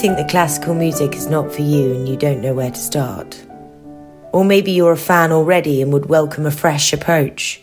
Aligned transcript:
Think 0.00 0.16
that 0.16 0.30
classical 0.30 0.74
music 0.74 1.14
is 1.14 1.26
not 1.26 1.52
for 1.52 1.60
you 1.60 1.92
and 1.92 2.08
you 2.08 2.16
don't 2.16 2.40
know 2.40 2.54
where 2.54 2.70
to 2.70 2.78
start? 2.78 3.44
Or 4.32 4.46
maybe 4.46 4.72
you're 4.72 4.92
a 4.92 4.96
fan 4.96 5.30
already 5.30 5.82
and 5.82 5.92
would 5.92 6.06
welcome 6.06 6.46
a 6.46 6.50
fresh 6.50 6.94
approach. 6.94 7.60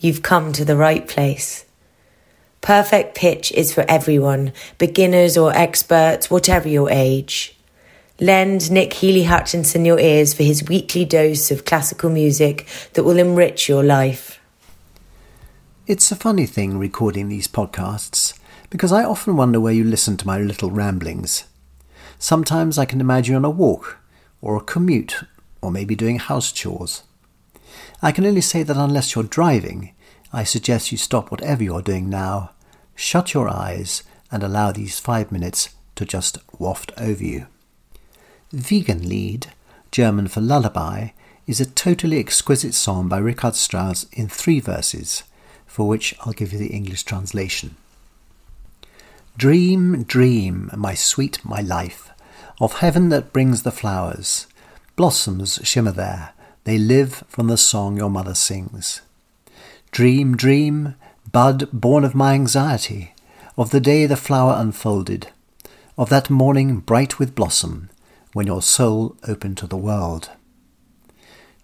You've 0.00 0.22
come 0.22 0.54
to 0.54 0.64
the 0.64 0.74
right 0.74 1.06
place. 1.06 1.66
Perfect 2.62 3.14
pitch 3.14 3.52
is 3.52 3.74
for 3.74 3.84
everyone, 3.90 4.54
beginners 4.78 5.36
or 5.36 5.54
experts, 5.54 6.30
whatever 6.30 6.66
your 6.66 6.88
age. 6.88 7.54
Lend 8.18 8.70
Nick 8.70 8.94
Healy 8.94 9.24
Hutchinson 9.24 9.84
your 9.84 10.00
ears 10.00 10.32
for 10.32 10.44
his 10.44 10.66
weekly 10.66 11.04
dose 11.04 11.50
of 11.50 11.66
classical 11.66 12.08
music 12.08 12.66
that 12.94 13.04
will 13.04 13.18
enrich 13.18 13.68
your 13.68 13.82
life. 13.84 14.40
It's 15.86 16.10
a 16.10 16.16
funny 16.16 16.46
thing 16.46 16.78
recording 16.78 17.28
these 17.28 17.48
podcasts 17.48 18.32
because 18.70 18.92
I 18.92 19.04
often 19.04 19.36
wonder 19.36 19.60
where 19.60 19.72
you 19.72 19.84
listen 19.84 20.16
to 20.16 20.26
my 20.26 20.38
little 20.38 20.70
ramblings. 20.70 21.44
Sometimes 22.18 22.78
I 22.78 22.84
can 22.84 23.00
imagine 23.00 23.34
on 23.34 23.44
a 23.44 23.50
walk, 23.50 23.98
or 24.40 24.56
a 24.56 24.60
commute, 24.60 25.22
or 25.60 25.70
maybe 25.70 25.94
doing 25.94 26.18
house 26.18 26.52
chores. 26.52 27.02
I 28.02 28.12
can 28.12 28.26
only 28.26 28.40
say 28.40 28.62
that 28.62 28.76
unless 28.76 29.14
you're 29.14 29.24
driving, 29.24 29.94
I 30.32 30.44
suggest 30.44 30.92
you 30.92 30.98
stop 30.98 31.30
whatever 31.30 31.62
you're 31.62 31.82
doing 31.82 32.08
now, 32.08 32.50
shut 32.94 33.34
your 33.34 33.48
eyes, 33.48 34.02
and 34.30 34.42
allow 34.42 34.72
these 34.72 34.98
five 34.98 35.30
minutes 35.30 35.70
to 35.96 36.04
just 36.04 36.38
waft 36.58 36.92
over 36.98 37.22
you. 37.22 37.46
Wiegenlied, 38.52 39.46
German 39.90 40.28
for 40.28 40.40
lullaby, 40.40 41.10
is 41.46 41.60
a 41.60 41.66
totally 41.66 42.18
exquisite 42.18 42.74
song 42.74 43.08
by 43.08 43.18
Richard 43.18 43.54
Strauss 43.54 44.06
in 44.12 44.28
three 44.28 44.60
verses, 44.60 45.22
for 45.66 45.86
which 45.86 46.14
I'll 46.20 46.32
give 46.32 46.52
you 46.52 46.58
the 46.58 46.72
English 46.72 47.04
translation. 47.04 47.76
Dream, 49.36 50.04
dream, 50.04 50.70
my 50.76 50.94
sweet, 50.94 51.44
my 51.44 51.60
life, 51.60 52.12
of 52.60 52.74
heaven 52.74 53.08
that 53.08 53.32
brings 53.32 53.64
the 53.64 53.72
flowers. 53.72 54.46
Blossoms 54.94 55.58
shimmer 55.64 55.90
there, 55.90 56.34
they 56.62 56.78
live 56.78 57.24
from 57.26 57.48
the 57.48 57.56
song 57.56 57.96
your 57.96 58.10
mother 58.10 58.34
sings. 58.34 59.00
Dream, 59.90 60.36
dream, 60.36 60.94
bud 61.32 61.68
born 61.72 62.04
of 62.04 62.14
my 62.14 62.34
anxiety, 62.34 63.12
of 63.58 63.70
the 63.70 63.80
day 63.80 64.06
the 64.06 64.14
flower 64.14 64.54
unfolded, 64.56 65.32
of 65.98 66.10
that 66.10 66.30
morning 66.30 66.78
bright 66.78 67.18
with 67.18 67.34
blossom, 67.34 67.90
when 68.34 68.46
your 68.46 68.62
soul 68.62 69.16
opened 69.26 69.58
to 69.58 69.66
the 69.66 69.76
world. 69.76 70.30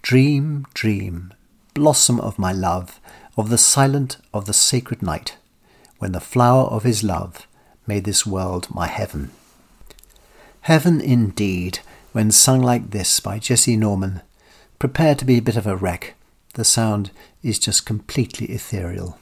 Dream, 0.02 0.66
dream, 0.74 1.32
blossom 1.74 2.18
of 2.18 2.36
my 2.36 2.50
love, 2.50 2.98
of 3.36 3.48
the 3.48 3.58
silent, 3.58 4.16
of 4.34 4.46
the 4.46 4.52
sacred 4.52 5.02
night, 5.02 5.36
when 5.98 6.10
the 6.10 6.20
flower 6.20 6.64
of 6.64 6.82
his 6.82 7.04
love 7.04 7.46
made 7.86 8.04
this 8.04 8.26
world 8.26 8.68
my 8.70 8.86
heaven. 8.86 9.30
Heaven 10.62 11.00
indeed, 11.00 11.80
when 12.12 12.30
sung 12.30 12.60
like 12.60 12.90
this 12.90 13.20
by 13.20 13.38
Jessye 13.38 13.78
Norman, 13.78 14.20
prepare 14.78 15.14
to 15.14 15.24
be 15.24 15.38
a 15.38 15.42
bit 15.42 15.56
of 15.56 15.66
a 15.66 15.76
wreck. 15.76 16.14
The 16.54 16.64
sound 16.64 17.10
is 17.42 17.58
just 17.58 17.86
completely 17.86 18.46
ethereal. 18.46 19.18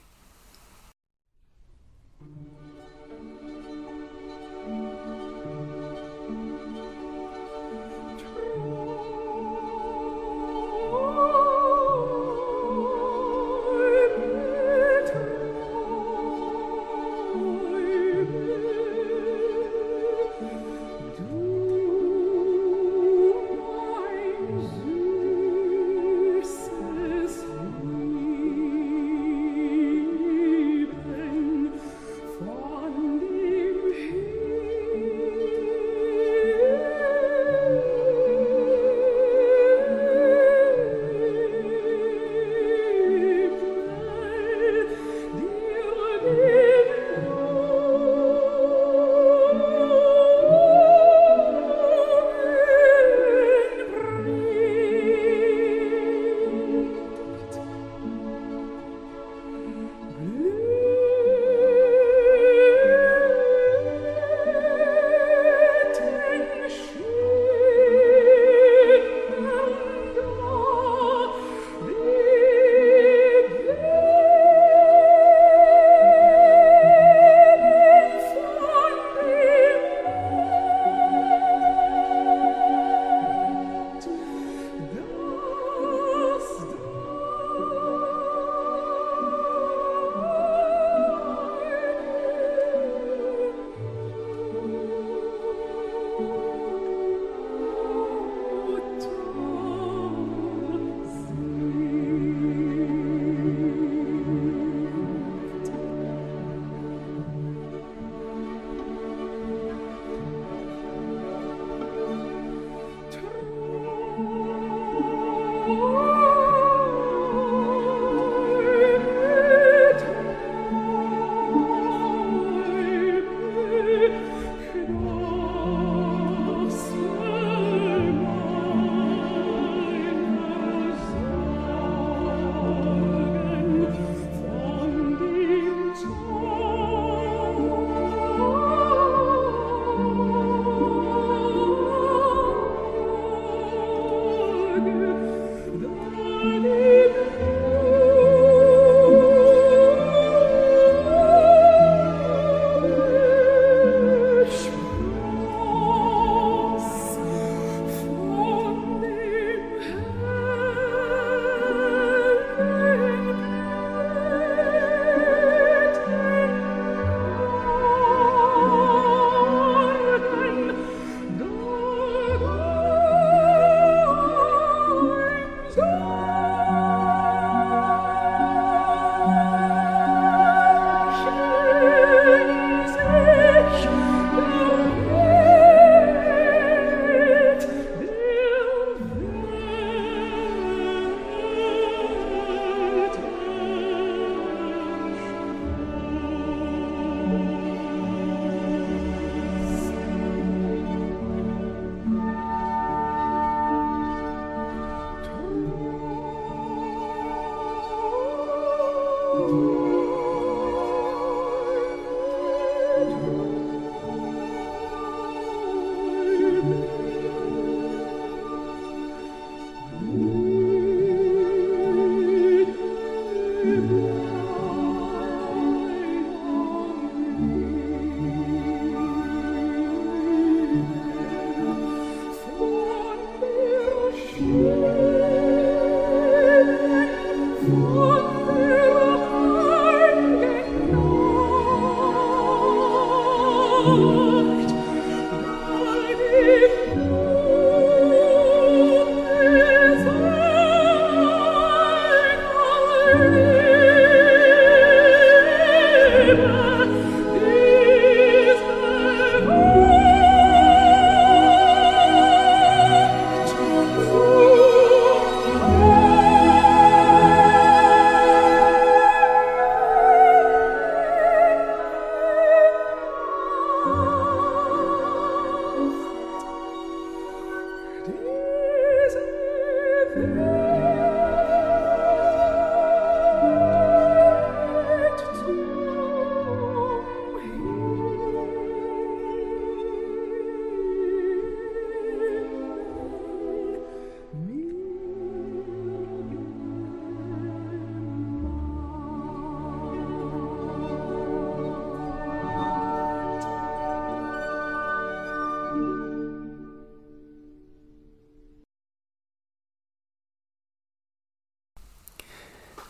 Ooh. 115.68 116.17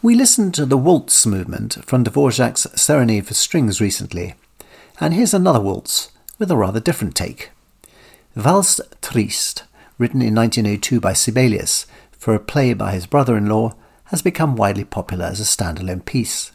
We 0.00 0.14
listened 0.14 0.54
to 0.54 0.64
the 0.64 0.78
waltz 0.78 1.26
movement 1.26 1.84
from 1.84 2.04
Dvorak's 2.04 2.68
Serenade 2.80 3.26
for 3.26 3.34
Strings 3.34 3.80
recently, 3.80 4.36
and 5.00 5.12
here's 5.12 5.34
another 5.34 5.60
waltz 5.60 6.12
with 6.38 6.52
a 6.52 6.56
rather 6.56 6.78
different 6.78 7.16
take. 7.16 7.50
Valse 8.36 8.80
Triste, 9.02 9.64
written 9.98 10.22
in 10.22 10.36
1902 10.36 11.00
by 11.00 11.14
Sibelius 11.14 11.88
for 12.12 12.32
a 12.32 12.38
play 12.38 12.74
by 12.74 12.92
his 12.92 13.06
brother 13.06 13.36
in 13.36 13.48
law, 13.48 13.74
has 14.04 14.22
become 14.22 14.54
widely 14.54 14.84
popular 14.84 15.24
as 15.24 15.40
a 15.40 15.42
standalone 15.42 16.04
piece. 16.04 16.52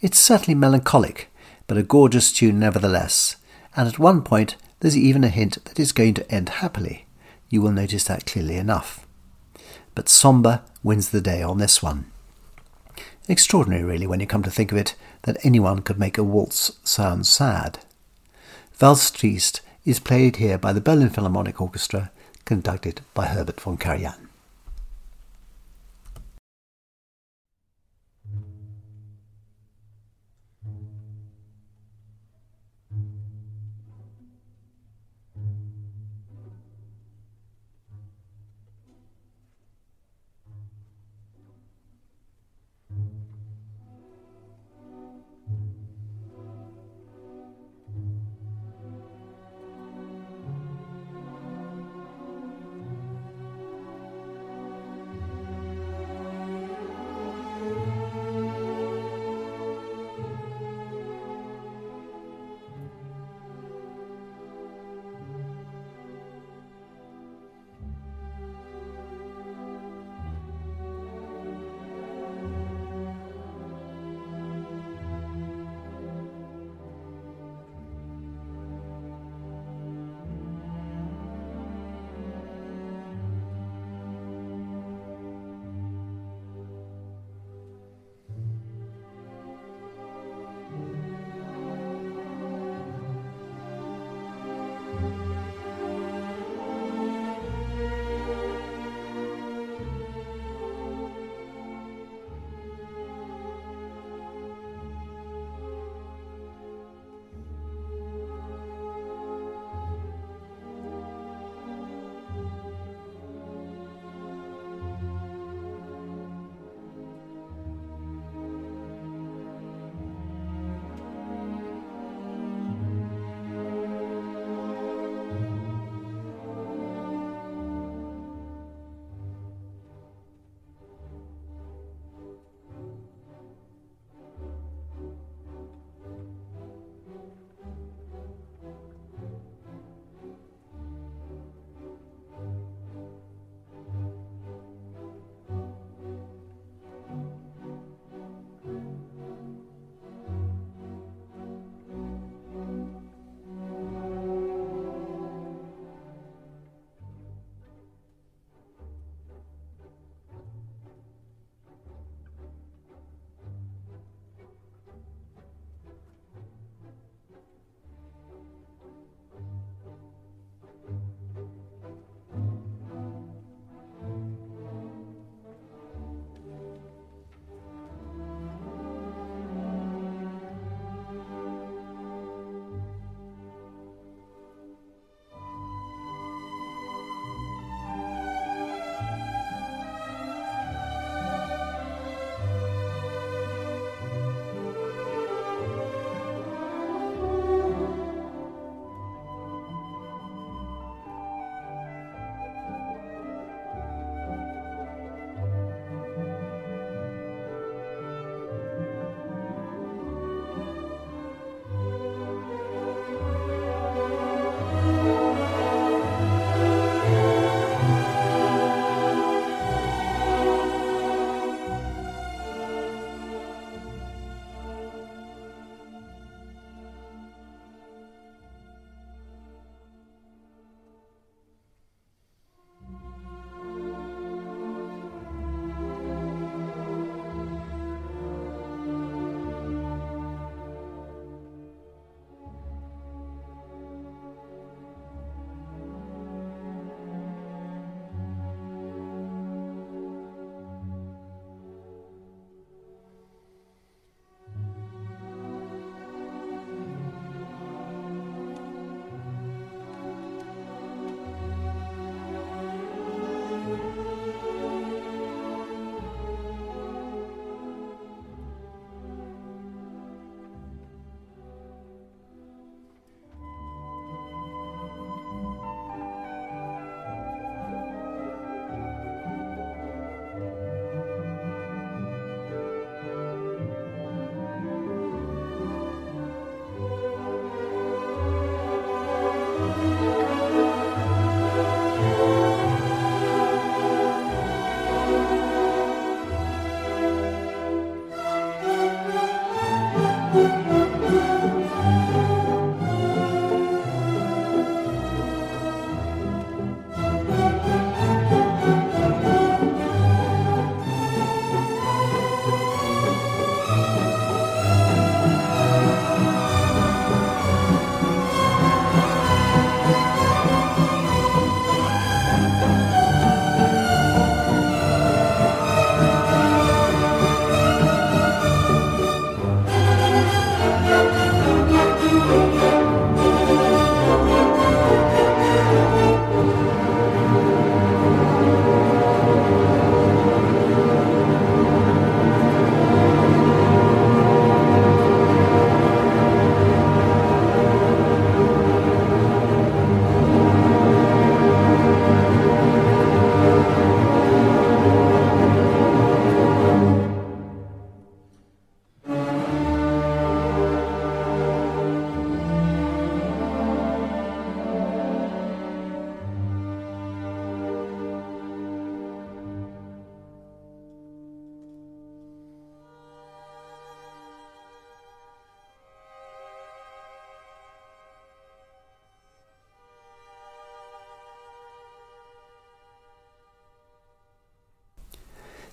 It's 0.00 0.18
certainly 0.20 0.54
melancholic, 0.54 1.28
but 1.66 1.76
a 1.76 1.82
gorgeous 1.82 2.32
tune 2.32 2.60
nevertheless, 2.60 3.34
and 3.74 3.88
at 3.88 3.98
one 3.98 4.22
point 4.22 4.54
there's 4.78 4.96
even 4.96 5.24
a 5.24 5.30
hint 5.30 5.64
that 5.64 5.80
it's 5.80 5.90
going 5.90 6.14
to 6.14 6.30
end 6.30 6.48
happily. 6.50 7.06
You 7.48 7.60
will 7.60 7.72
notice 7.72 8.04
that 8.04 8.24
clearly 8.24 8.54
enough. 8.54 9.04
But 9.96 10.08
sombre 10.08 10.62
wins 10.84 11.08
the 11.08 11.20
day 11.20 11.42
on 11.42 11.58
this 11.58 11.82
one. 11.82 12.12
Extraordinary, 13.28 13.82
really, 13.82 14.06
when 14.06 14.20
you 14.20 14.26
come 14.26 14.44
to 14.44 14.50
think 14.50 14.70
of 14.70 14.78
it, 14.78 14.94
that 15.22 15.36
anyone 15.42 15.82
could 15.82 15.98
make 15.98 16.16
a 16.16 16.22
waltz 16.22 16.78
sound 16.84 17.26
sad. 17.26 17.80
Valse 18.78 19.10
is 19.84 19.98
played 19.98 20.36
here 20.36 20.58
by 20.58 20.72
the 20.72 20.80
Berlin 20.80 21.10
Philharmonic 21.10 21.60
Orchestra, 21.60 22.12
conducted 22.44 23.00
by 23.14 23.26
Herbert 23.26 23.60
von 23.60 23.76
Karajan. 23.76 24.25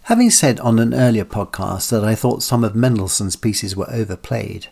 Having 0.08 0.32
said 0.32 0.60
on 0.60 0.80
an 0.80 0.94
earlier 0.94 1.24
podcast 1.24 1.90
that 1.90 2.04
I 2.04 2.14
thought 2.14 2.44
some 2.44 2.66
of 2.66 2.76
Mendelssohn's 2.76 3.38
pieces 3.38 3.74
were 3.74 3.90
overplayed, 3.90 4.68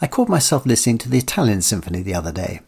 I 0.00 0.06
caught 0.06 0.28
myself 0.28 0.64
listening 0.64 0.98
to 0.98 1.08
the 1.08 1.18
Italian 1.18 1.62
Symphony 1.62 2.00
the 2.00 2.14
other 2.14 2.30
day. 2.30 2.60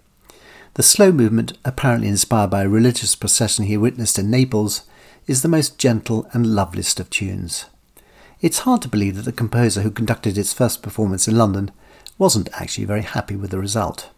The 0.74 0.82
slow 0.82 1.12
movement, 1.12 1.56
apparently 1.64 2.08
inspired 2.08 2.50
by 2.50 2.64
a 2.64 2.68
religious 2.68 3.14
procession 3.14 3.66
he 3.66 3.76
witnessed 3.76 4.18
in 4.18 4.28
Naples, 4.28 4.82
is 5.28 5.42
the 5.42 5.48
most 5.48 5.78
gentle 5.78 6.26
and 6.32 6.52
loveliest 6.52 6.98
of 6.98 7.10
tunes. 7.10 7.66
It's 8.40 8.60
hard 8.60 8.82
to 8.82 8.88
believe 8.88 9.14
that 9.14 9.24
the 9.24 9.30
composer 9.30 9.82
who 9.82 9.92
conducted 9.92 10.36
its 10.36 10.52
first 10.52 10.82
performance 10.82 11.28
in 11.28 11.38
London 11.38 11.70
wasn't 12.18 12.48
actually 12.54 12.86
very 12.86 13.02
happy 13.02 13.36
with 13.36 13.52
the 13.52 13.60
result. 13.60 14.10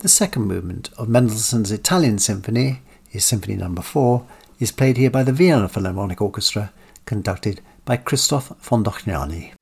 The 0.00 0.08
second 0.10 0.42
movement 0.42 0.90
of 0.98 1.08
Mendelssohn's 1.08 1.72
Italian 1.72 2.18
Symphony, 2.18 2.82
his 3.08 3.24
Symphony 3.24 3.56
Number 3.56 3.80
no. 3.80 3.86
4, 3.86 4.26
is 4.64 4.72
played 4.72 4.96
here 4.96 5.10
by 5.10 5.22
the 5.22 5.30
Vienna 5.30 5.68
Philharmonic 5.68 6.22
Orchestra, 6.22 6.72
conducted 7.04 7.60
by 7.84 7.98
Christoph 7.98 8.48
von 8.60 8.82
Dohnanyi. 8.82 9.52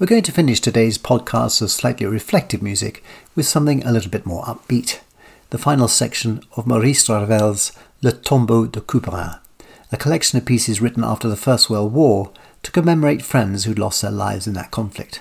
We're 0.00 0.06
going 0.06 0.22
to 0.22 0.32
finish 0.32 0.60
today's 0.60 0.96
podcast 0.96 1.60
of 1.60 1.70
slightly 1.70 2.06
reflective 2.06 2.62
music 2.62 3.04
with 3.34 3.46
something 3.46 3.84
a 3.84 3.92
little 3.92 4.10
bit 4.10 4.24
more 4.24 4.42
upbeat. 4.44 5.00
The 5.50 5.58
final 5.58 5.88
section 5.88 6.42
of 6.56 6.66
Maurice 6.66 7.06
Ravel's 7.10 7.72
Le 8.00 8.10
Tombeau 8.10 8.66
de 8.66 8.80
Couperin, 8.80 9.38
a 9.92 9.98
collection 9.98 10.38
of 10.38 10.46
pieces 10.46 10.80
written 10.80 11.04
after 11.04 11.28
the 11.28 11.36
First 11.36 11.68
World 11.68 11.92
War 11.92 12.32
to 12.62 12.72
commemorate 12.72 13.20
friends 13.20 13.64
who'd 13.64 13.78
lost 13.78 14.00
their 14.00 14.10
lives 14.10 14.46
in 14.46 14.54
that 14.54 14.70
conflict. 14.70 15.20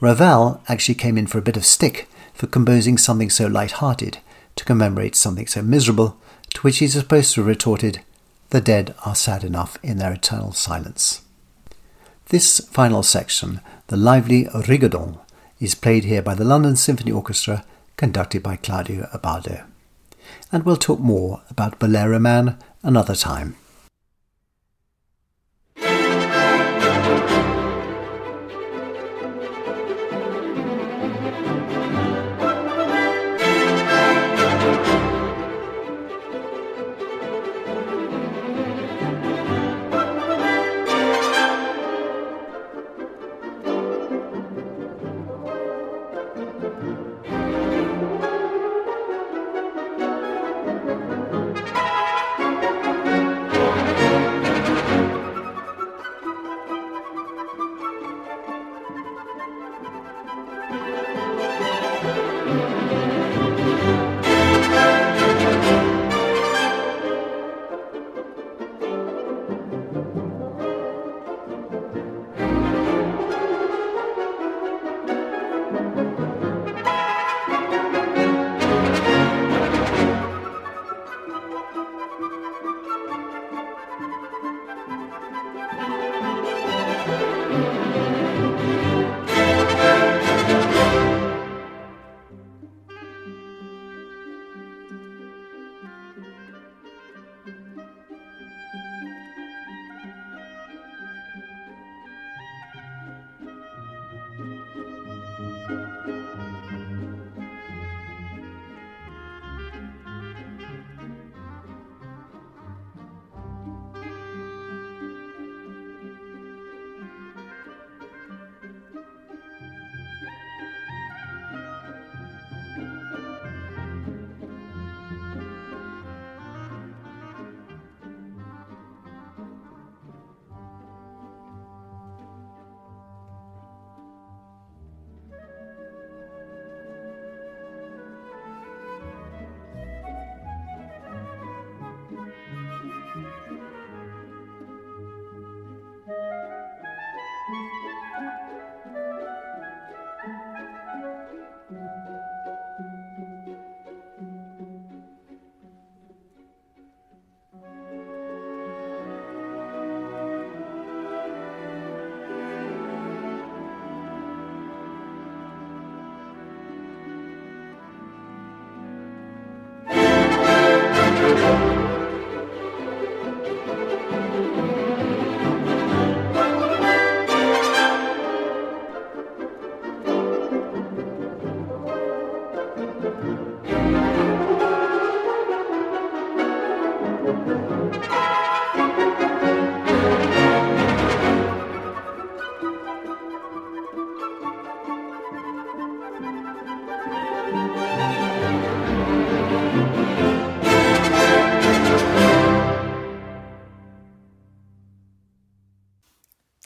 Ravel 0.00 0.60
actually 0.66 0.96
came 0.96 1.16
in 1.16 1.28
for 1.28 1.38
a 1.38 1.42
bit 1.42 1.56
of 1.56 1.64
stick 1.64 2.08
for 2.34 2.48
composing 2.48 2.98
something 2.98 3.30
so 3.30 3.46
light-hearted 3.46 4.18
to 4.56 4.64
commemorate 4.64 5.14
something 5.14 5.46
so 5.46 5.62
miserable, 5.62 6.18
to 6.54 6.60
which 6.62 6.78
he's 6.78 6.94
supposed 6.94 7.34
to 7.34 7.40
have 7.40 7.46
retorted, 7.46 8.00
The 8.50 8.60
dead 8.60 8.96
are 9.04 9.14
sad 9.14 9.44
enough 9.44 9.78
in 9.84 9.98
their 9.98 10.12
eternal 10.12 10.50
silence. 10.50 11.22
This 12.28 12.58
final 12.58 13.04
section, 13.04 13.60
the 13.86 13.96
lively 13.96 14.46
Rigodon, 14.46 15.20
is 15.60 15.76
played 15.76 16.02
here 16.02 16.22
by 16.22 16.34
the 16.34 16.44
London 16.44 16.74
Symphony 16.74 17.12
Orchestra, 17.12 17.64
conducted 17.96 18.42
by 18.42 18.56
Claudio 18.56 19.08
Abbado. 19.14 19.64
And 20.50 20.64
we'll 20.64 20.76
talk 20.76 20.98
more 20.98 21.42
about 21.48 21.78
Bolero 21.78 22.18
Man 22.18 22.58
another 22.82 23.14
time. 23.14 23.54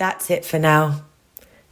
That's 0.00 0.30
it 0.30 0.44
for 0.44 0.58
now. 0.58 1.04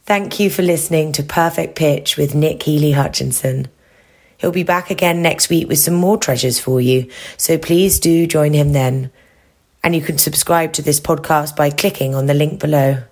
Thank 0.05 0.39
you 0.39 0.49
for 0.49 0.63
listening 0.63 1.11
to 1.11 1.21
Perfect 1.21 1.75
Pitch 1.75 2.17
with 2.17 2.33
Nick 2.33 2.63
Healy 2.63 2.93
Hutchinson. 2.93 3.67
He'll 4.39 4.51
be 4.51 4.63
back 4.63 4.89
again 4.89 5.21
next 5.21 5.49
week 5.49 5.67
with 5.67 5.79
some 5.79 5.93
more 5.93 6.17
treasures 6.17 6.59
for 6.59 6.79
you, 6.79 7.09
so 7.37 7.57
please 7.57 7.99
do 7.99 8.25
join 8.25 8.53
him 8.53 8.71
then. 8.71 9.11
And 9.83 9.93
you 9.93 10.01
can 10.01 10.17
subscribe 10.17 10.73
to 10.73 10.81
this 10.81 10.99
podcast 10.99 11.55
by 11.55 11.69
clicking 11.69 12.15
on 12.15 12.25
the 12.25 12.33
link 12.33 12.59
below. 12.59 13.03